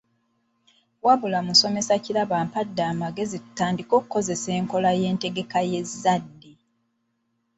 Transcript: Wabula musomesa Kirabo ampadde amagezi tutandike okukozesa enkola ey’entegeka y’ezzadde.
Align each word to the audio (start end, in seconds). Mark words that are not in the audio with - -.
Wabula 1.05 1.39
musomesa 1.47 1.93
Kirabo 2.03 2.33
ampadde 2.43 2.81
amagezi 2.91 3.37
tutandike 3.43 3.93
okukozesa 3.99 4.49
enkola 4.59 4.87
ey’entegeka 4.97 5.59
y’ezzadde. 5.69 6.51